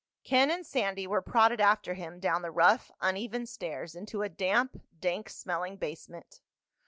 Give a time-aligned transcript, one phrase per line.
[0.23, 4.81] Ken and Sandy were prodded after him down the rough uneven stairs into a damp,
[4.99, 6.41] dank smelling basement.